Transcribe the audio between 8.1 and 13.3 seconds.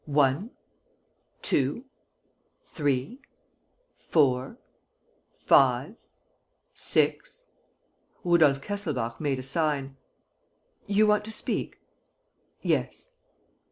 Rudolph Kesselbach made a sign. "You want to speak?" "Yes."